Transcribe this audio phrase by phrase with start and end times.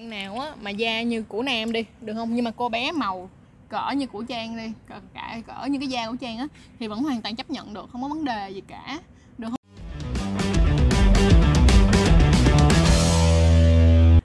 [0.00, 2.34] bạn nào á mà da như của nam đi được không?
[2.34, 3.30] Nhưng mà cô bé màu
[3.68, 4.94] cỡ như của trang đi cỡ,
[5.46, 6.46] cỡ như cái da của trang á
[6.78, 9.00] thì vẫn hoàn toàn chấp nhận được không có vấn đề gì cả.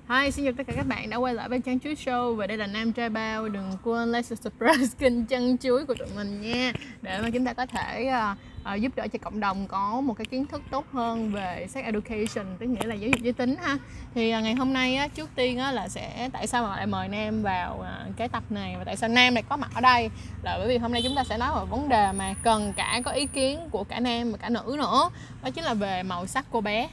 [0.10, 2.48] Hi, xin chào tất cả các bạn đã quay lại với Trang Chuối Show Và
[2.48, 6.41] đây là Nam Trai Bao Đừng quên like, subscribe kênh trăng Chuối của tụi mình
[6.41, 6.73] nha.
[7.02, 8.38] Để mà chúng ta có thể uh,
[8.73, 11.86] uh, giúp đỡ cho cộng đồng có một cái kiến thức tốt hơn về sex
[11.86, 13.77] education tức nghĩa là giáo dục giới tính ha.
[14.16, 16.88] Thì uh, ngày hôm nay á, trước tiên á, là sẽ tại sao mà lại
[16.88, 19.81] mời Nam vào uh, cái tập này và tại sao Nam lại có mặt ở
[19.81, 20.09] đây?
[20.44, 23.02] Là bởi vì hôm nay chúng ta sẽ nói về vấn đề mà cần cả
[23.05, 25.09] có ý kiến của cả nam và cả nữ nữa
[25.44, 26.90] đó chính là về màu sắc cô bé.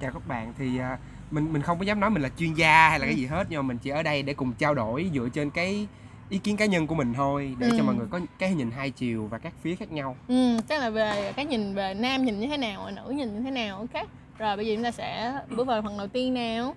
[0.00, 0.98] Chào các bạn thì uh,
[1.32, 3.08] mình mình không có dám nói mình là chuyên gia hay là Ừ.
[3.08, 5.50] cái gì hết nhưng mà mình chỉ ở đây để cùng trao đổi dựa trên
[5.50, 5.86] cái
[6.30, 7.74] ý kiến cá nhân của mình thôi để Ừ.
[7.78, 10.78] cho mọi người có cái nhìn hai chiều và các phía khác nhau ừ, tức
[10.78, 13.76] là về cái nhìn về nam nhìn như thế nào nữ nhìn như thế nào
[13.76, 14.06] ok
[14.38, 16.74] rồi bây giờ chúng ta sẽ bước vào phần đầu tiên nào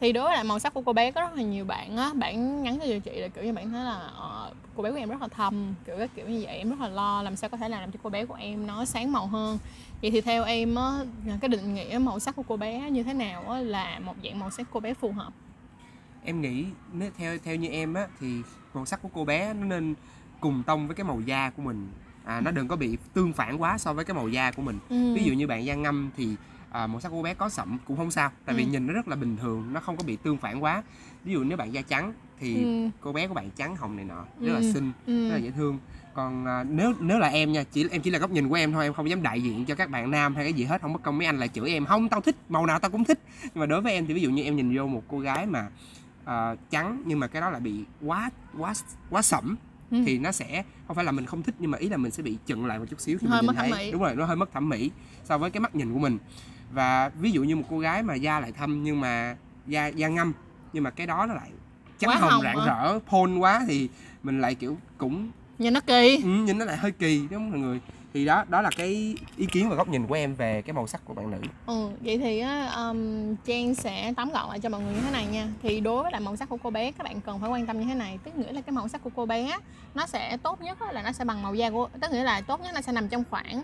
[0.00, 2.10] thì đối với lại màu sắc của cô bé có rất là nhiều bạn á
[2.14, 5.08] bạn nhắn cho chị là kiểu như bạn thấy là ờ, cô bé của em
[5.08, 7.56] rất là thâm kiểu các kiểu như vậy em rất là lo làm sao có
[7.56, 9.58] thể làm cho cô bé của em nó sáng màu hơn.
[10.02, 10.98] Vậy thì theo em á
[11.40, 14.38] cái định nghĩa màu sắc của cô bé như thế nào á là một dạng
[14.38, 15.32] màu sắc cô bé phù hợp?
[16.24, 18.42] Em nghĩ nếu theo theo như em á thì
[18.74, 19.94] màu sắc của cô bé nó nên
[20.40, 21.88] cùng tông với cái màu da của mình.
[22.24, 24.78] À, nó đừng có bị tương phản quá so với cái màu da của mình.
[24.88, 25.14] Ừ.
[25.14, 26.36] ví dụ như bạn da ngâm thì
[26.70, 28.68] à, màu sắc của bé có sậm cũng không sao tại vì Ừ.
[28.70, 30.82] nhìn nó rất là bình thường nó không có bị tương phản quá
[31.24, 32.88] ví dụ nếu bạn da trắng thì ừ.
[33.00, 34.72] cô bé của bạn trắng hồng này nọ rất là Ừ.
[34.72, 35.28] xinh ừ.
[35.28, 35.78] rất là dễ thương
[36.14, 38.72] còn à, nếu nếu là em nha chỉ em chỉ là góc nhìn của em
[38.72, 40.92] thôi em không dám đại diện cho các bạn nam hay cái gì hết không
[40.92, 43.18] mất công mấy anh lại chửi em không tao thích màu nào tao cũng thích
[43.42, 45.46] nhưng mà đối với em thì ví dụ như em nhìn vô một cô gái
[45.46, 45.68] mà
[46.24, 48.74] à, trắng nhưng mà cái đó lại bị quá quá
[49.10, 49.56] quá sẫm
[49.90, 50.02] Ừ.
[50.06, 52.22] thì nó sẽ không phải là mình không thích nhưng mà ý là mình sẽ
[52.22, 53.92] bị chận lại một chút xíu khi Hơi mình nhìn thấy mỹ.
[53.92, 54.90] đúng rồi nó hơi mất thẩm mỹ
[55.24, 56.18] so với cái mắt nhìn của mình
[56.70, 60.08] và ví dụ như một cô gái mà da lại thâm nhưng mà da da
[60.08, 60.32] ngâm
[60.72, 61.50] nhưng mà cái đó nó lại
[61.98, 62.66] trắng Quá hồng hồng rạng hả?
[62.66, 63.88] rỡ phôn quá thì
[64.22, 66.20] mình lại kiểu cũng nhìn nó kỳ.
[66.22, 67.80] Ừ, nhìn nó lại hơi kỳ đúng không mọi người?
[68.14, 70.86] Thì đó đó là cái ý kiến và góc nhìn của em về cái màu
[70.86, 71.38] sắc của bạn nữ.
[71.66, 75.10] Ừ, vậy thì á, um, Trang sẽ tóm gọn lại cho mọi người như thế
[75.10, 75.48] này nha.
[75.62, 77.80] Thì đối với lại màu sắc của cô bé các bạn cần phải quan tâm
[77.80, 78.18] như thế này.
[78.24, 79.58] Tức nghĩa là cái màu sắc của cô bé
[79.94, 82.60] nó sẽ tốt nhất là nó sẽ bằng màu da của Tức nghĩa là tốt
[82.60, 83.62] nhất nó sẽ nằm trong khoảng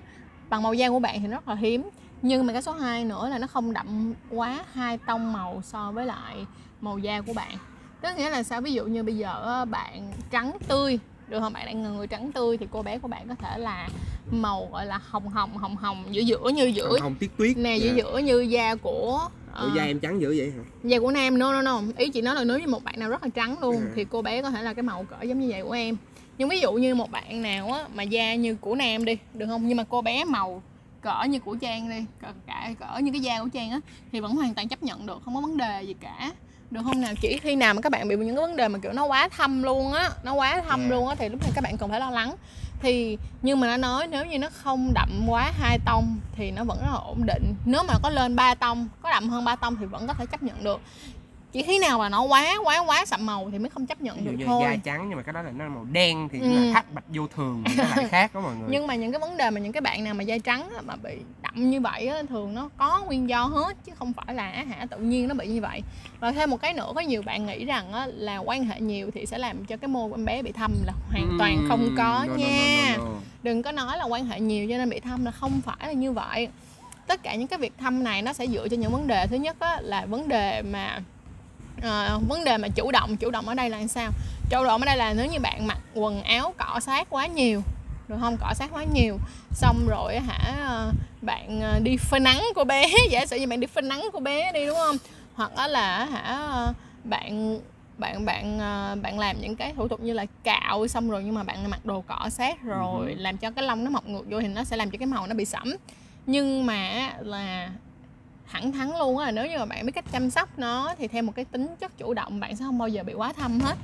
[0.49, 1.89] bằng màu da của bạn thì rất là hiếm
[2.23, 5.93] Nhưng mà cái số 2 nữa là nó không đậm quá hai tông màu so
[5.93, 6.47] với lại
[6.81, 7.55] màu da của bạn.
[8.01, 8.61] Tức nghĩa là sao?
[8.61, 11.53] Ví dụ như bây giờ bạn trắng tươi được không?
[11.53, 13.89] Bạn đang là người trắng tươi thì cô bé của bạn có thể là
[14.31, 16.89] màu gọi là hồng hồng hồng hồng giữa giữa như giữa.
[16.93, 17.57] Hồng, hồng tuyết tuyết.
[17.57, 17.95] Nè giữa Dạ.
[17.97, 19.21] giữa như da của
[19.55, 20.63] Ủa, ờ, da em trắng dữ vậy hả?
[20.85, 21.39] da của nam.
[21.39, 21.81] No no no.
[21.97, 23.87] Ý chị nói là nếu như một bạn nào rất là trắng luôn Ừ.
[23.95, 25.97] thì cô bé có thể là cái màu cỡ giống như vậy của em.
[26.39, 29.47] Nhưng ví dụ như một bạn nào á mà da như của nam đi được
[29.47, 29.69] không?
[29.69, 30.63] Nhưng mà cô bé màu
[31.07, 33.81] cỡ như của trang đi cỡ, cả cỡ như cái da của trang á
[34.13, 36.33] thì vẫn hoàn toàn chấp nhận được không có vấn đề gì cả.
[36.71, 37.15] Được không nào?
[37.21, 39.29] Chỉ khi nào mà các bạn bị những cái vấn đề mà kiểu nó quá
[39.29, 40.93] thâm luôn á nó quá thâm Yeah.
[40.93, 42.35] luôn á thì lúc này các bạn cần phải lo lắng.
[42.81, 46.65] Thì nhưng mà nó nói nếu như nó không đậm quá hai tông thì nó
[46.65, 47.55] vẫn rất là ổn định.
[47.65, 50.27] Nếu mà có lên ba tông có đậm hơn ba tông thì vẫn có thể
[50.27, 50.81] chấp nhận được
[51.57, 54.17] chỉ khi nào mà nó quá quá quá sậm màu thì mới không chấp nhận
[54.17, 54.63] ví dụ được như thôi.
[54.63, 56.49] da trắng nhưng mà cái đó là nó màu đen thì Ừ.
[56.49, 58.69] là hắc bạch vô thường thì nó lại khác đó mọi người.
[58.71, 60.83] Nhưng mà những cái vấn đề mà những cái bạn nào mà da trắng á,
[60.87, 64.35] mà bị đậm như vậy á, thường nó có nguyên do hết chứ không phải
[64.35, 65.83] là hả tự nhiên nó bị như vậy.
[66.21, 69.11] Và thêm một cái nữa có nhiều bạn nghĩ rằng á, là quan hệ nhiều
[69.15, 71.95] thì sẽ làm cho cái môi của em bé bị thâm là hoàn toàn không
[71.97, 72.95] có No, no, no, nha.
[72.99, 73.11] no, no.
[73.43, 75.93] đừng có nói là quan hệ nhiều cho nên bị thâm là không phải là
[75.93, 76.49] như vậy.
[77.07, 79.27] Tất cả những cái việc thâm này nó sẽ dựa trên những vấn đề.
[79.27, 81.01] Thứ nhất á, là vấn đề mà
[81.83, 84.11] ờ, vấn đề mà chủ động chủ động ở đây là sao?
[84.51, 87.63] Chủ động ở đây là nếu như bạn mặc quần áo cọ sát quá nhiều
[88.09, 88.37] được không?
[88.37, 89.19] Cọ sát quá nhiều
[89.53, 90.93] xong rồi hả ờ,
[91.23, 94.21] bạn ờ, đi phơi nắng cô bé giả sử như bạn đi phơi nắng cô
[94.21, 94.97] bé đi đúng không?
[95.35, 96.67] Hoặc là hả
[97.05, 97.61] bạn
[97.99, 98.59] bạn bạn
[99.03, 101.87] bạn làm những cái thủ tục như là cạo xong rồi nhưng mà bạn mặc
[101.87, 104.77] đồ cọ sát rồi làm cho cái lông nó mọc ngược vô thì nó sẽ
[104.77, 105.75] làm cho cái màu nó bị sẫm.
[106.27, 107.71] Nhưng mà là
[108.53, 111.09] thẳng thắn luôn á là nếu như mà bạn biết cách chăm sóc nó thì
[111.09, 113.61] theo một cái tính chất chủ động bạn sẽ không bao giờ bị quá thâm
[113.61, 113.77] hết.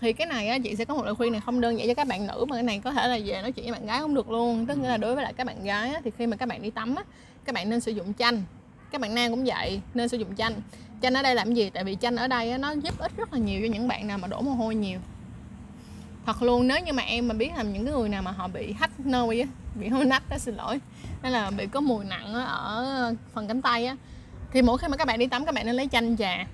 [0.00, 1.94] Thì cái này á, chị sẽ có một lời khuyên này không đơn giản cho
[1.94, 4.00] các bạn nữ mà cái này có thể là về nói chuyện với bạn gái
[4.00, 4.66] không được luôn.
[4.66, 6.62] Tức nghĩa là đối với lại các bạn gái á, thì khi mà các bạn
[6.62, 7.02] đi tắm á,
[7.44, 8.42] các bạn nên sử dụng chanh.
[8.90, 10.52] Các bạn nam cũng vậy nên sử dụng chanh.
[11.02, 11.70] Chanh ở đây làm gì?
[11.70, 14.06] Tại vì chanh ở đây á, nó giúp ích rất là nhiều cho những bạn
[14.06, 14.98] nào mà đổ mồ hôi nhiều
[16.26, 18.48] thật luôn nếu như mà em mà biết là những cái người nào mà họ
[18.48, 20.80] bị hách nôi á bị hôi nách đó xin lỗi.
[21.22, 23.96] Hay là bị có mùi nặng ở phần cánh tay á
[24.52, 26.46] thì mỗi khi mà các bạn đi tắm các bạn nên lấy chanh trà.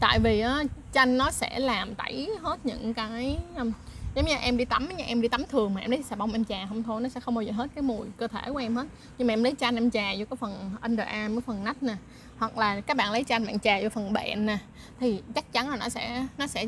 [0.00, 0.62] Tại vì á,
[0.92, 3.72] chanh nó sẽ làm tẩy hết những cái um,
[4.14, 6.32] giống như em đi tắm nha em đi tắm thường mà em lấy xà bông
[6.32, 8.58] em chà không thôi nó sẽ không bao giờ hết cái mùi cơ thể của
[8.58, 8.86] em hết.
[9.18, 11.94] Nhưng mà em lấy chanh em chà vô cái phần underarm cái phần nách nè
[12.38, 14.58] hoặc là các bạn lấy chanh bạn chà vô phần bẹn nè,
[15.00, 16.66] thì chắc chắn là nó sẽ nó sẽ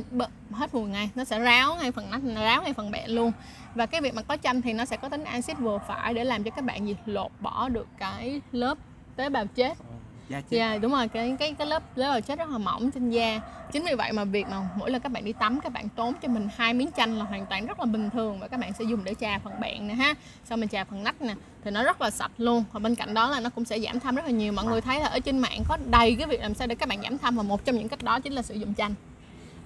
[0.51, 3.33] hết mùi ngay, nó sẽ ráo ngay phần nách ráo ngay phần bẹn luôn.
[3.75, 6.25] Và cái việc mà có chanh thì nó sẽ có tính axit vừa phải để
[6.25, 8.79] làm cho các bạn gì lột bỏ được cái lớp
[9.17, 9.79] tế bào chết.
[10.29, 12.59] Dạ, da chết Dạ đúng rồi, cái cái cái lớp lớp bào chết rất là
[12.59, 13.41] mỏng trên da.
[13.73, 16.15] Chính vì vậy mà việc mà mỗi lần các bạn đi tắm, các bạn tốn
[16.23, 18.73] cho mình hai miếng chanh là hoàn toàn rất là bình thường và các bạn
[18.73, 20.15] sẽ dùng để chà phần bạn nè ha.
[20.45, 21.35] Sau mình chà phần nách nè,
[21.65, 22.65] thì nó rất là sạch luôn.
[22.73, 24.53] Và bên cạnh đó là nó cũng sẽ giảm thâm rất là nhiều.
[24.53, 26.89] Mọi người thấy là ở trên mạng có đầy cái việc làm sao để các
[26.89, 28.95] bạn giảm thâm và một trong những cách đó chính là sử dụng chanh.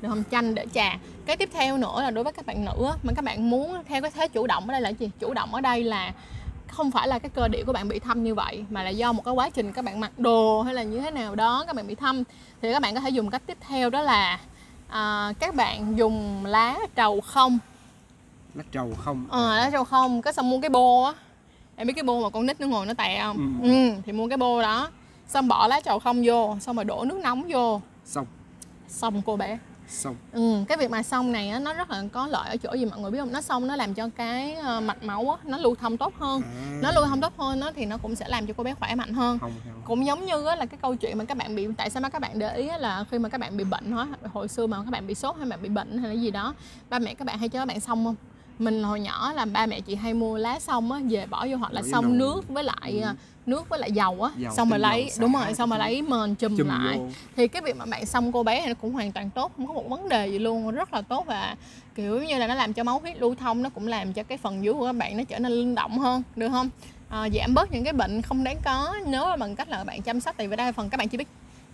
[0.00, 0.22] Được không?
[0.30, 0.98] Chanh để trà.
[1.26, 4.02] Cái tiếp theo nữa là đối với các bạn nữ mà các bạn muốn theo
[4.02, 5.10] cái thế chủ động ở đây là gì?
[5.18, 6.12] Chủ động ở đây là
[6.72, 9.12] không phải là cái cơ địa của bạn bị thâm như vậy mà là do
[9.12, 11.76] một cái quá trình các bạn mặc đồ hay là như thế nào đó các
[11.76, 12.22] bạn bị thâm.
[12.62, 14.40] Thì các bạn có thể dùng cách tiếp theo đó là
[14.88, 17.58] à, các bạn dùng lá trầu không.
[18.54, 19.26] Lá trầu không?
[19.30, 21.12] Ờ lá trầu không cái xong mua cái bô á.
[21.76, 23.60] Em biết cái bô mà con nít nó ngồi nó tè không?
[23.62, 23.68] Ừ.
[23.68, 24.90] ừ thì mua cái bô đó
[25.28, 27.80] xong bỏ lá trầu không vô xong rồi đổ nước nóng vô.
[28.04, 28.26] Xong.
[28.88, 29.58] Xong cô bé
[29.92, 30.16] xong.
[30.32, 32.84] Ừ, cái việc mà xong này á, nó rất là có lợi ở chỗ gì
[32.84, 33.32] mọi người biết không?
[33.32, 36.42] Nó xong nó làm cho cái uh, mạch máu á, nó lưu thông tốt hơn.
[36.42, 36.78] À.
[36.82, 38.94] nó lưu thông tốt hơn nó thì nó cũng sẽ làm cho cô bé khỏe
[38.94, 39.38] mạnh hơn.
[39.38, 39.82] Không, không.
[39.84, 42.08] cũng giống như á, là cái câu chuyện mà các bạn bị tại sao mà
[42.08, 44.66] các bạn để ý á, là khi mà các bạn bị bệnh hết hồi xưa
[44.66, 46.54] mà các bạn bị sốt hay bạn bị bệnh hay là gì đó
[46.90, 48.16] ba mẹ các bạn hay cho các bạn xong không
[48.64, 51.56] mình hồi nhỏ là ba mẹ chị hay mua lá xong á về bỏ vô
[51.56, 53.08] hoặc là xong nước với lại ừ.
[53.46, 56.34] nước với lại dầu á dầu xong rồi lấy đúng rồi xong rồi lấy mền
[56.34, 56.98] chùm, chùm lại.
[56.98, 57.08] vô.
[57.36, 59.66] thì cái việc mà bạn xong cô bé này nó cũng hoàn toàn tốt không
[59.66, 61.56] có một vấn đề gì luôn rất là tốt và
[61.94, 64.38] kiểu như là nó làm cho máu huyết lưu thông nó cũng làm cho cái
[64.38, 66.70] phần dưới của các bạn nó trở nên linh động hơn được không?
[67.08, 70.02] À, giảm bớt những cái bệnh không đáng có nếu mà bằng cách là bạn
[70.02, 71.28] chăm sóc thì với đa phần các bạn chỉ biết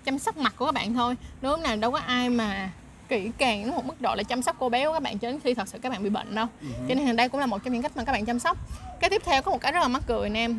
[0.04, 1.76] chăm sóc mặt của các bạn thôi đúng không nào?
[1.76, 2.70] Đâu có ai mà
[3.08, 5.30] kỹ càng đến một mức độ là chăm sóc cô bé của các bạn cho
[5.30, 6.46] đến khi thật sự các bạn bị bệnh đâu.
[6.46, 6.88] Uh-huh.
[6.88, 8.56] cho nên đây cũng là một trong những cách mà các bạn chăm sóc.
[9.00, 10.58] Cái tiếp theo có một cái rất là mắc cười nè em.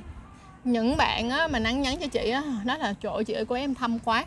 [0.63, 3.55] Những bạn á, mà nắng nhắn cho chị á nói là trời chị ơi cô
[3.55, 4.25] em thâm quá.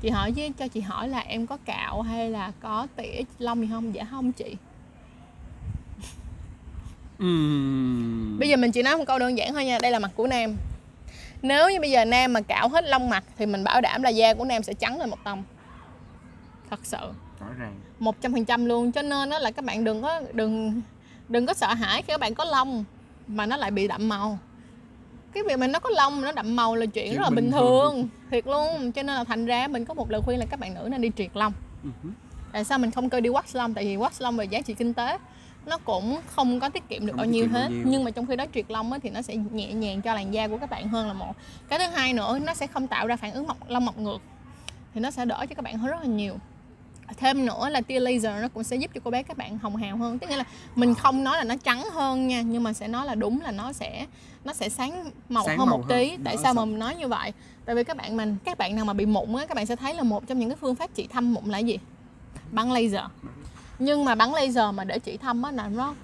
[0.00, 3.60] Chị hỏi với cho chị hỏi là em có cạo hay là có tỉa lông
[3.60, 3.94] gì không?
[3.94, 4.56] Dạ không chị.
[7.22, 8.38] Uhm.
[8.38, 10.26] bây giờ mình chỉ nói một câu đơn giản thôi nha đây là mặt của
[10.26, 10.56] nam.
[11.42, 14.10] Nếu như bây giờ nam mà cạo hết lông mặt thì mình bảo đảm là
[14.10, 15.42] da của nam sẽ trắng lên một tông
[16.70, 17.12] thật sự
[17.46, 17.80] rõ ràng.
[17.98, 20.82] Một trăm phần trăm luôn cho nên đó là các bạn đừng có đừng
[21.28, 22.84] đừng có sợ hãi khi các bạn có lông
[23.26, 24.38] mà nó lại bị đậm màu.
[25.32, 27.50] Cái việc mình nó có lông nó đậm màu là chuyện, chuyện rất là bình
[27.50, 27.94] thường.
[27.94, 28.92] thường thiệt luôn.
[28.92, 31.00] Cho nên là thành ra mình có một lời khuyên là các bạn nữ nên
[31.00, 31.52] đi triệt lông.
[31.84, 32.10] Uh-huh.
[32.52, 33.74] tại sao mình không cơ đi wax lông?
[33.74, 35.18] Tại vì wax lông về giá trị kinh tế
[35.66, 37.68] nó cũng không có tiết kiệm được không bao nhiêu hết.
[37.84, 40.48] nhưng mà trong khi đó triệt lông thì nó sẽ nhẹ nhàng cho làn da
[40.48, 41.36] của các bạn hơn là một.
[41.68, 44.22] Cái thứ hai nữa nó sẽ không tạo ra phản ứng mọc lông mọc ngược
[44.94, 46.36] thì nó sẽ đỡ cho các bạn hơn rất là nhiều
[47.14, 49.76] thêm nữa là tia laser nó cũng sẽ giúp cho cô bé các bạn hồng
[49.76, 50.18] hào hơn.
[50.18, 50.44] Tức nghĩa là
[50.74, 53.50] mình không nói là nó trắng hơn nha nhưng mà sẽ nói là đúng là
[53.50, 54.06] nó sẽ
[54.44, 56.10] nó sẽ sáng màu sáng hơn màu một tí.
[56.10, 56.20] Hơn.
[56.24, 56.54] tại Đỡ sao?
[56.54, 57.32] mà mình nói như vậy?
[57.64, 59.76] Tại vì các bạn mình các bạn nào mà bị mụn á các bạn sẽ
[59.76, 61.78] thấy là một trong những cái phương pháp trị thâm mụn là gì?
[62.50, 63.04] Bắn laser.
[63.78, 65.94] Nhưng mà bắn laser mà để trị thâm á là nó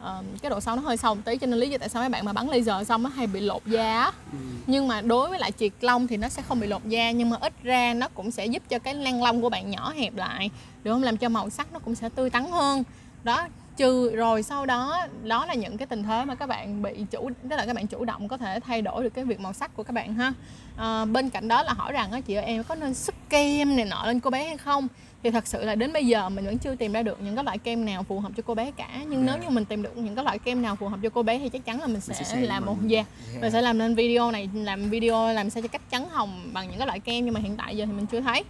[0.00, 2.02] uh, cái độ sâu nó hơi sâu một tí cho nên lý do tại sao
[2.02, 4.38] mấy bạn mà bắn laser xong nó hay bị lột da ừ.
[4.66, 7.30] nhưng mà đối với lại triệt lông thì nó sẽ không bị lột da nhưng
[7.30, 10.16] mà ít ra nó cũng sẽ giúp cho cái nang lông của bạn nhỏ hẹp
[10.16, 10.50] lại
[10.86, 11.02] được không?
[11.02, 12.84] Làm cho màu sắc nó cũng sẽ tươi tắn hơn.
[13.24, 17.06] Đó trừ rồi sau đó đó là những cái tình thế mà các bạn bị
[17.10, 19.52] chủ tức là các bạn chủ động có thể thay đổi được cái việc màu
[19.52, 20.32] sắc của các bạn ha.
[20.76, 23.76] À, bên cạnh đó là hỏi rằng á chị ơi em có nên sức kem
[23.76, 24.88] này nọ lên cô bé hay không?
[25.22, 27.44] Thì thật sự là đến bây giờ mình vẫn chưa tìm ra được những cái
[27.44, 28.88] loại kem nào phù hợp cho cô bé cả.
[29.08, 29.40] Nhưng yeah.
[29.40, 31.38] nếu như mình tìm được những cái loại kem nào phù hợp cho cô bé
[31.38, 33.06] thì chắc chắn là mình sẽ, mình sẽ làm một yeah.
[33.30, 33.42] yeah.
[33.42, 36.68] mình sẽ làm nên video này làm video làm sao cho cách trắng hồng bằng
[36.68, 37.24] những cái loại kem.
[37.24, 38.44] Nhưng mà hiện tại giờ thì mình chưa thấy.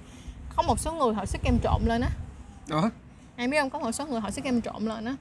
[0.56, 2.10] Có một số người họ sức kem trộn lên á.
[2.68, 2.90] Đó
[3.36, 5.16] em biết không có một số người họ sức kem trộn lên á.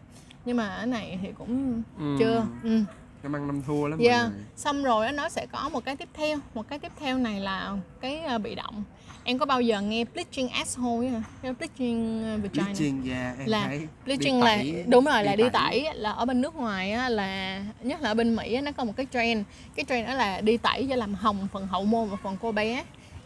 [0.45, 2.15] Nhưng mà cái này thì cũng ừ.
[2.19, 2.81] chưa ừ.
[3.23, 4.31] cái ăn năm thua lắm yeah.
[4.55, 6.37] xong rồi nó sẽ có một cái tiếp theo.
[6.53, 8.83] Một cái tiếp theo này là cái ờ, bị động.
[9.23, 12.63] Em có bao giờ nghe bleaching asshole hả bleaching uh, vagina?
[12.63, 13.87] Bleaching yeah, em là thấy.
[14.05, 15.87] Bleaching là đúng rồi đi là đi tẩy.
[15.93, 18.83] là ở bên nước ngoài á, là nhất là ở bên mỹ á, nó có
[18.83, 19.45] một cái trend.
[19.75, 22.51] Cái trend đó là đi tẩy cho làm hồng phần hậu môn và phần cô
[22.51, 22.83] bé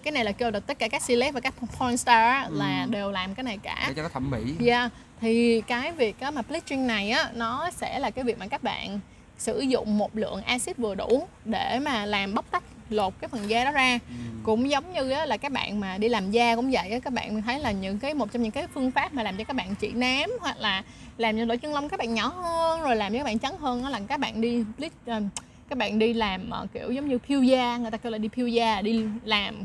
[0.10, 2.58] cái này là kêu là tất cả các celeb và các porn star á, ừ.
[2.58, 6.20] là đều làm cái này cả để cho nó thẩm mỹ yeah thì cái việc
[6.20, 9.00] á, mà bleaching này á nó sẽ là cái việc mà các bạn
[9.38, 13.50] sử dụng một lượng axit vừa đủ để mà làm bóc tách lột cái phần
[13.50, 14.16] da đó ra ừ.
[14.44, 17.60] cũng giống như là các bạn mà đi làm da cũng vậy các bạn thấy
[17.60, 19.92] là những cái một trong những cái phương pháp mà làm cho các bạn trị
[19.92, 20.84] nám hoặc là
[21.18, 23.58] làm cho lỗ chân lông các bạn nhỏ hơn rồi làm cho các bạn trắng
[23.58, 25.22] hơn đó là các bạn đi bleach ờ,
[25.70, 28.30] các bạn đi làm uh, kiểu giống như peel da người ta kêu là đi
[28.36, 29.56] peel da đi làm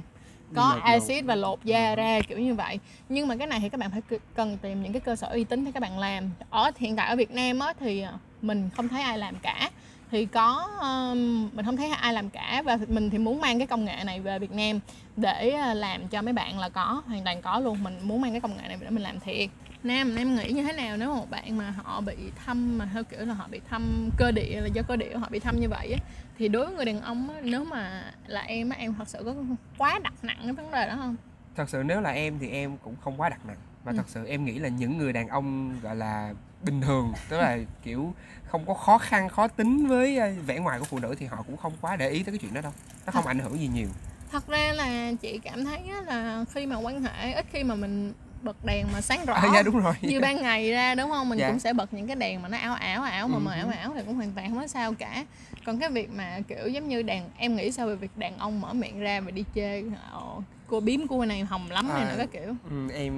[0.54, 2.78] có axit và lột da ra kiểu như vậy.
[3.08, 5.44] Nhưng mà cái này thì các bạn phải cần tìm những cái cơ sở uy
[5.44, 6.30] tín để các bạn làm.
[6.50, 9.70] Ở hiện tại ở Việt Nam á thì ờ, mình không thấy ai làm cả
[10.14, 13.66] thì có um, mình không thấy ai làm cả và mình thì muốn mang cái
[13.66, 14.80] công nghệ này về Việt Nam
[15.16, 17.84] để ờ, làm cho mấy bạn là có hoàn toàn có luôn.
[17.84, 19.50] Mình muốn mang cái công nghệ này để mình làm thiệt.
[19.82, 22.88] Nam em nghĩ như thế nào nếu mà một bạn mà họ bị thâm mà
[22.92, 25.60] theo kiểu là họ bị thâm cơ địa là do cơ địa họ bị thâm
[25.60, 25.98] như vậy á
[26.38, 29.22] thì đối với người đàn ông á, nếu mà là em á em thật sự
[29.24, 29.34] có
[29.78, 31.16] quá đặt nặng cái vấn đề đó không?
[31.56, 33.56] Thật sự nếu là em thì em cũng không quá đặt nặng.
[33.84, 33.96] Và Ừ.
[33.96, 37.12] thật sự em nghĩ là những người đàn ông gọi là bình thường.
[37.28, 38.14] Tức là kiểu
[38.46, 41.42] không có khó khăn khó tính với ờ, vẻ ngoài của phụ nữ thì họ
[41.46, 42.72] cũng không quá để ý tới cái chuyện đó đâu.
[43.06, 43.88] Nó không ảnh hưởng gì nhiều.
[44.32, 47.74] Thật ra là chị cảm thấy á, là khi mà quan hệ ít khi mà
[47.74, 49.34] mình bật đèn mà sáng rõ.
[49.34, 49.94] À, dạ đúng rồi.
[50.02, 51.28] Như ban ngày ra đúng không?
[51.28, 51.48] Mình Dạ.
[51.48, 53.66] cũng sẽ bật những cái đèn mà nó ảo ảo ảo mà Ừ mờ ảo
[53.66, 53.72] hứ.
[53.72, 55.24] ảo thì cũng hoàn toàn không có sao cả.
[55.66, 58.60] Còn cái việc mà kiểu giống như đàn em nghĩ sao về việc đàn ông
[58.60, 62.08] mở miệng ra và đi chê "Ồ, cô bím cô này hồng lắm này À.
[62.10, 62.54] nữa các kiểu.
[62.70, 63.12] ừ, em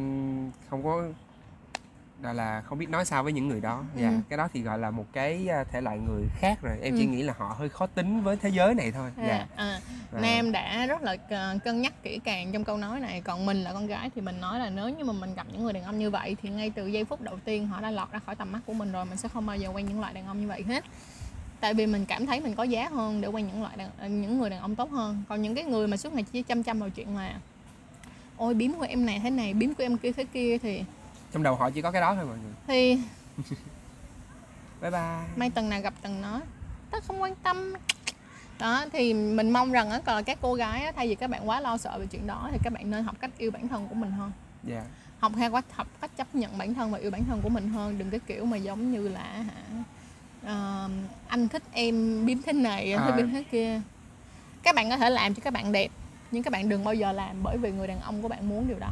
[0.70, 1.02] không có
[2.22, 3.84] gọi là không biết nói sao với những người đó.
[3.96, 4.14] Dạ Ừ.
[4.28, 6.78] cái đó thì gọi là một cái ờ, thể loại người khác rồi.
[6.82, 7.08] Em chỉ Ừ.
[7.10, 9.10] nghĩ là họ hơi khó tính với thế giới này thôi.
[9.26, 9.46] Dạ.
[9.56, 9.80] À,
[10.12, 10.20] à.
[10.20, 13.20] Nam đã rất là c- cân nhắc kỹ càng trong câu nói này.
[13.20, 15.62] Còn mình là con gái thì mình nói là nếu như mà mình gặp những
[15.64, 18.12] người đàn ông như vậy Thì ngay từ giây phút đầu tiên họ đã lọt
[18.12, 20.12] ra khỏi tầm mắt của mình rồi Mình sẽ không bao giờ quen những loại
[20.14, 20.84] đàn ông như vậy hết.
[21.60, 24.08] Tại vì mình cảm thấy mình có giá hơn để quen những loại đàn, ờ,
[24.08, 25.22] những người đàn ông tốt hơn.
[25.28, 27.34] Còn những cái người mà suốt ngày chỉ chăm chăm vào chuyện là
[28.36, 30.84] Ôi bím của em này thế này, bím của em kia thế kia Thì
[31.32, 32.52] trong đầu họ chỉ có cái đó thôi mọi người.
[32.66, 32.98] Thì
[34.80, 35.24] bye bye.
[35.36, 36.40] May tầng nào gặp tầng nó
[36.90, 37.74] tớ không quan tâm.
[38.58, 41.48] Đó thì mình mong rằng á còn các cô gái á, thay vì các bạn
[41.48, 43.88] quá lo sợ về chuyện đó thì các bạn nên học cách yêu bản thân
[43.88, 44.32] của mình hơn.
[44.64, 44.82] Dạ.
[45.18, 47.68] Học hay quá học cách chấp nhận bản thân và yêu bản thân của mình
[47.68, 47.98] hơn.
[47.98, 49.82] Đừng cái kiểu mà giống như là hả
[50.44, 50.88] ờ,
[51.28, 53.16] anh thích em bím thế này anh thích À.
[53.16, 53.80] bím thế kia.
[54.62, 55.88] Các bạn có thể làm cho các bạn đẹp
[56.30, 58.68] nhưng các bạn đừng bao giờ làm bởi vì người đàn ông của bạn muốn
[58.68, 58.90] điều đó.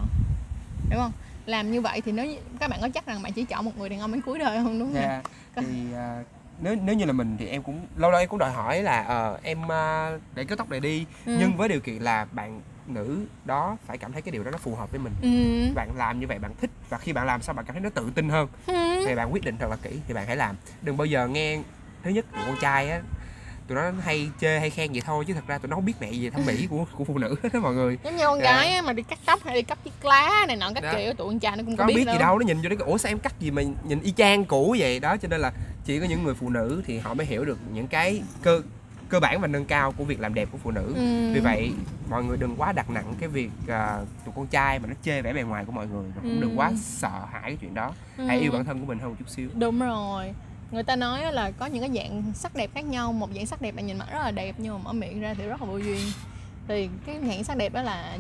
[0.91, 1.13] Hiểu không
[1.47, 2.27] làm như vậy thì nếu
[2.61, 4.59] các bạn có chắc rằng bạn chỉ chọn một người đàn ông đến cuối đời
[4.63, 5.23] không đúng không Dạ.
[5.57, 6.23] thì à,
[6.63, 9.03] nếu nếu như là mình thì em cũng lâu lâu em cũng đòi hỏi là
[9.03, 11.33] ờ, em à, để kết tóc này đi Ừ.
[11.39, 14.59] nhưng với điều kiện là bạn nữ đó phải cảm thấy cái điều đó nó
[14.59, 15.73] phù hợp với mình ừ.
[15.75, 17.91] bạn làm như vậy bạn thích và khi bạn làm xong bạn cảm thấy nó
[17.91, 19.05] tự tin hơn Ừ.
[19.07, 21.59] thì bạn quyết định thật là kỹ thì bạn hãy làm đừng bao giờ nghe
[22.03, 23.01] thứ nhất của con trai á
[23.69, 25.93] tụi nó hay chê hay khen vậy thôi chứ thật ra tụi nó không biết
[26.01, 28.25] mẹ gì về thẩm mỹ của của phụ nữ hết đó mọi người giống như
[28.27, 30.85] con gái á, mà đi cắt tóc hay đi cắt chiếc lá này nọ các
[30.85, 30.93] Đó.
[30.97, 32.69] kiểu tụi con trai nó cũng có có biết, biết, gì đâu nó nhìn vô
[32.69, 35.41] đấy ủa sao em cắt gì mà nhìn y chang cũ vậy đó cho nên
[35.41, 35.53] là
[35.85, 38.63] chỉ có những người phụ nữ thì họ mới hiểu được những cái cơ
[39.09, 41.31] cơ bản và nâng cao của việc làm đẹp của phụ nữ Ừ.
[41.35, 41.73] vì vậy
[42.11, 45.23] mọi người đừng quá đặt nặng cái việc à, tụi con trai mà nó chê
[45.23, 46.41] vẻ bề ngoài của mọi người và cũng Ừ.
[46.41, 48.25] đừng quá sợ hãi cái chuyện đó Ừ.
[48.27, 50.33] hãy yêu bản thân của mình hơn một chút xíu đúng rồi
[50.75, 53.61] người ta nói là có những cái dạng sắc đẹp khác nhau một dạng sắc
[53.63, 55.67] đẹp là nhìn mặt rất là đẹp nhưng mà mở miệng ra thì rất là
[55.67, 56.01] vô duyên.
[56.69, 58.19] Thì cái dạng sắc đẹp đó là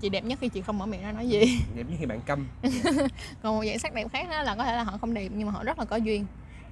[0.00, 1.40] chị đẹp nhất khi chị không mở miệng ra nói gì.
[1.76, 2.46] Đẹp như khi bạn câm.
[3.42, 5.46] Còn một dạng sắc đẹp khác đó là có thể là họ không đẹp nhưng
[5.46, 6.26] mà họ rất là có duyên.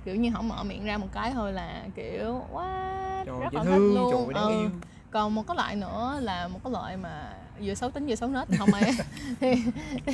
[0.04, 2.42] Kiểu như họ mở miệng ra một cái thôi là kiểu
[3.26, 4.30] trời rất là thích luôn.
[4.34, 4.60] trời Ừ.
[4.60, 4.70] yêu.
[5.10, 8.28] Còn một cái loại nữa là một cái loại mà vừa xấu tính vừa xấu
[8.28, 8.92] nết không ai
[9.40, 9.54] thì,
[10.06, 10.12] thì,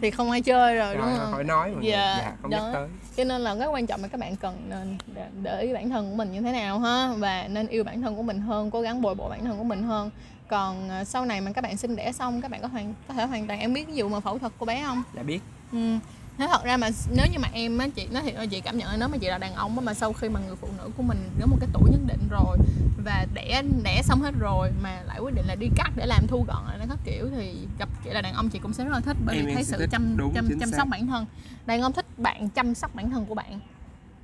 [0.00, 1.32] thì không ai chơi rồi đúng không?
[1.32, 1.90] hỏi nói người.
[1.90, 2.58] Dạ, dạ, không đó.
[2.58, 2.88] nhắc tới.
[3.16, 5.90] Cho nên là cái quan trọng là các bạn cần nên để, để ý bản
[5.90, 8.70] thân của mình như thế nào ha và nên yêu bản thân của mình hơn
[8.70, 10.10] cố gắng bồi bổ bản thân của mình hơn.
[10.48, 13.14] Còn à, sau này mà các bạn sinh đẻ xong các bạn có hoàn có
[13.14, 15.02] thể hoàn toàn em biết cái vụ mà phẫu thuật của bé không?
[15.14, 15.40] Đã biết.
[15.72, 15.98] Ừ.
[16.42, 18.78] Thế thật ra mà nếu như mà em á chị nói thiệt là chị cảm
[18.78, 20.68] nhận là nếu mà chị là đàn ông á mà sau khi mà người phụ
[20.78, 22.58] nữ của mình đến một cái tuổi nhất định rồi
[23.04, 26.26] và đẻ đẻ xong hết rồi mà lại quyết định là đi cắt để làm
[26.26, 28.84] thu gọn lại nó các kiểu thì gặp chị là đàn ông chị cũng sẽ
[28.84, 29.88] rất là thích bởi vì em thấy sự thích.
[29.92, 30.76] chăm Đúng, chăm chăm xác.
[30.76, 31.26] sóc bản thân.
[31.66, 33.60] Đàn ông thích bạn chăm sóc bản thân của bạn.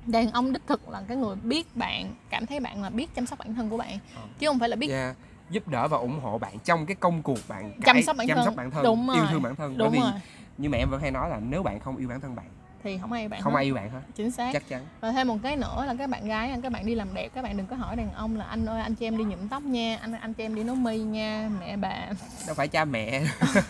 [0.05, 3.25] Đàn ông đích thực là cái người biết bạn cảm thấy bạn là biết chăm
[3.25, 3.97] sóc bản thân của bạn
[4.39, 5.13] chứ không phải là biết Dạ,
[5.49, 8.37] giúp đỡ và ủng hộ bạn trong cái công cuộc bạn chăm sóc bản chăm
[8.37, 8.45] thân.
[8.45, 9.15] sóc bản thân đúng rồi.
[9.17, 9.75] yêu thương bản thân.
[9.77, 10.11] Bởi đúng vì rồi
[10.59, 12.45] như mẹ em vẫn hay nói là nếu bạn không yêu bản thân bạn
[12.83, 13.59] thì không ai bạn không hết.
[13.59, 13.99] ai yêu bạn hết.
[14.15, 14.49] Chính xác.
[14.53, 14.85] Chắc chắn.
[15.01, 17.41] Và thêm một cái nữa là các bạn gái các bạn đi làm đẹp các
[17.43, 19.63] bạn đừng có hỏi đàn ông là anh ơi anh cho em đi nhuộm tóc
[19.63, 22.05] nha anh anh cho em đi nấu mi nha mẹ bà.
[22.47, 23.21] Đâu phải cha mẹ.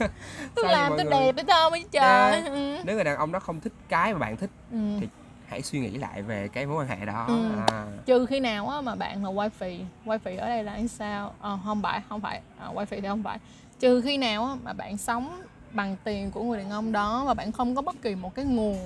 [0.56, 1.14] Tôi làm tôi người?
[1.14, 2.78] đẹp với thơ mấy trời ừ.
[2.86, 4.78] nếu người đàn ông đó không thích cái mà bạn thích Ừ.
[5.00, 5.08] Thì-
[5.48, 7.26] hãy suy nghĩ lại về cái mối quan hệ đó.
[7.28, 7.50] Ừ.
[7.68, 10.80] à, trừ khi nào á mà bạn là quay phì quay phì ở đây là
[10.90, 11.34] sao?
[11.42, 12.42] Ờ, không phải không phải.
[12.60, 13.38] À, quay phì thì không phải.
[13.80, 15.42] Trừ khi nào á mà bạn sống
[15.74, 18.46] bằng tiền của người đàn ông đó và bạn không có bất kỳ một cái
[18.46, 18.78] nguồn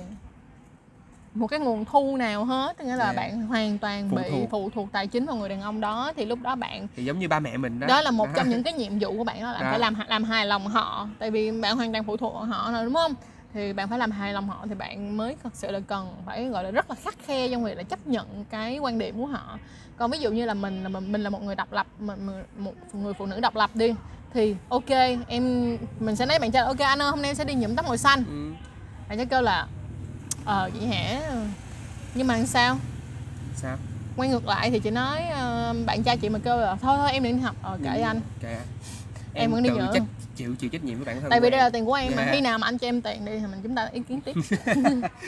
[1.34, 2.80] một cái nguồn thu nào hết.
[2.80, 3.12] Nghĩa là Dạ.
[3.12, 4.50] bạn hoàn toàn Phụ bị thuộc.
[4.50, 6.12] phụ thuộc tài chính vào người đàn ông đó.
[6.16, 7.86] Thì lúc đó bạn thì giống như ba mẹ mình đó.
[7.86, 9.66] Đó là một trong những cái nhiệm vụ của bạn đó là Đó.
[9.70, 11.08] phải làm làm hài lòng họ.
[11.18, 13.14] Tại vì bạn hoàn toàn phụ thuộc vào họ rồi đúng không?
[13.54, 16.44] Thì bạn phải làm hài lòng họ thì bạn mới thật sự là cần phải
[16.48, 19.26] gọi là rất là khắt khe trong việc là chấp nhận cái quan điểm của
[19.26, 19.58] họ.
[19.96, 22.42] Còn ví dụ như là mình là mình, mình là một người độc lập mình-
[22.58, 23.94] một người phụ nữ độc lập đi
[24.34, 24.88] thì ok
[25.28, 27.74] em mình sẽ nói bạn trai ok anh ơi hôm nay em sẽ đi nhuộm
[27.76, 28.24] tóc màu xanh.
[28.28, 28.52] Ừ.
[29.08, 29.66] bạn trai kêu là
[30.44, 31.20] ờ vậy hả?
[32.14, 32.76] Nhưng mà làm sao?
[33.56, 33.76] Sao?
[34.16, 37.12] Quay ngược lại thì chị nói ờ, bạn trai chị mà kêu là thôi thôi
[37.12, 38.20] em định học ờ kệ Ừ, anh.
[38.42, 38.66] kệ anh.
[39.34, 40.02] Em vẫn đi trách
[40.36, 41.64] chịu chịu trách nhiệm với bản thân tại vì đây em.
[41.64, 42.32] là tiền của em mà Dạ.
[42.32, 44.32] khi nào mà anh cho em tiền đi thì mình chúng ta ý kiến tiếp.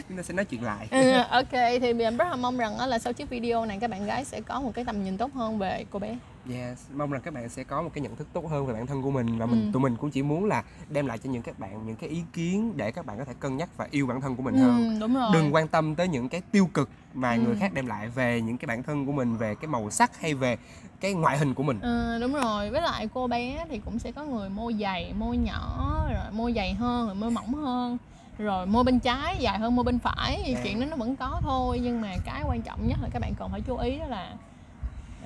[0.08, 0.88] Chúng ta sẽ nói chuyện lại.
[0.90, 4.06] Ừ, ok thì em rất là mong rằng là sau chiếc video này các bạn
[4.06, 6.16] gái sẽ có một cái tầm nhìn tốt hơn về cô bé
[6.50, 8.86] Yes, mong rằng các bạn sẽ có một cái nhận thức tốt hơn về bản
[8.86, 9.70] thân của mình và mình Ừ.
[9.72, 12.22] tụi mình cũng chỉ muốn là đem lại cho những các bạn những cái ý
[12.32, 14.62] kiến để các bạn có thể cân nhắc và yêu bản thân của mình ừ,
[14.62, 14.98] hơn.
[15.00, 17.40] đúng rồi Đừng quan tâm tới những cái tiêu cực mà Ừ.
[17.40, 20.20] người khác đem lại về những cái bản thân của mình, về cái màu sắc
[20.20, 20.56] hay về
[21.00, 21.80] cái ngoại hình của mình.
[21.80, 25.36] Ừ, đúng rồi với lại cô bé thì cũng sẽ có người môi dày môi
[25.36, 27.98] nhỏ rồi môi dày hơn rồi môi mỏng hơn
[28.38, 30.60] rồi môi bên trái dài hơn môi bên phải thì À.
[30.64, 33.34] chuyện đó nó vẫn có thôi nhưng mà cái quan trọng nhất là các bạn
[33.34, 34.34] cần phải chú ý đó là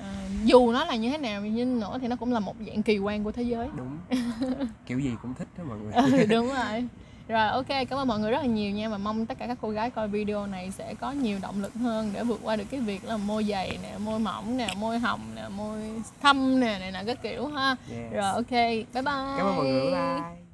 [0.01, 0.07] ờ,
[0.45, 2.99] dù nó là như thế nào nhưng nữa thì nó cũng là một dạng kỳ
[2.99, 3.99] quan của thế giới Đúng.
[4.87, 5.93] Kiểu gì cũng thích đó mọi người.
[5.93, 6.85] ừ, đúng rồi
[7.29, 9.59] rồi ok cảm ơn mọi người rất là nhiều nha và mong tất cả các
[9.61, 12.65] cô gái coi video này sẽ có nhiều động lực hơn để vượt qua được
[12.71, 15.79] cái việc là môi dày nè môi mỏng nè môi hồng nè môi
[16.23, 18.13] thâm nè này nè các kiểu ha Yes.
[18.13, 19.03] rồi ok bye bye
[19.37, 19.91] Cảm ơn mọi người.
[19.93, 20.50] Bye.